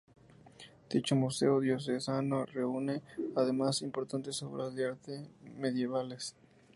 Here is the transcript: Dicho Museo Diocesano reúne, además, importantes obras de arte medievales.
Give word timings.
Dicho 0.89 1.15
Museo 1.15 1.59
Diocesano 1.59 2.45
reúne, 2.47 3.03
además, 3.35 3.83
importantes 3.83 4.41
obras 4.41 4.73
de 4.73 4.87
arte 4.87 5.27
medievales. 5.59 6.35